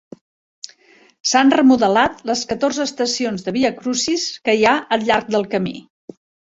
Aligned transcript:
S'han 1.31 1.53
remodelat 1.59 2.25
les 2.31 2.43
catorze 2.55 2.89
estacions 2.89 3.47
del 3.49 3.59
viacrucis 3.61 4.29
que 4.49 4.61
hi 4.61 4.69
ha 4.69 4.77
al 4.99 5.11
llarg 5.11 5.35
del 5.39 5.51
camí. 5.57 5.81